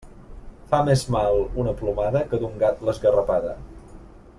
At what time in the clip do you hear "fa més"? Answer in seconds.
0.71-1.03